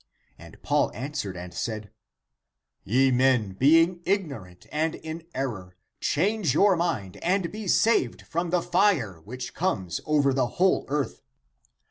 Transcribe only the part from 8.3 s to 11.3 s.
the fire which comes over the whole earth.